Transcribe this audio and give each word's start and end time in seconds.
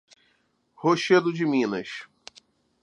Rochedo 0.77 1.31
de 1.31 1.45
Minas 1.45 2.07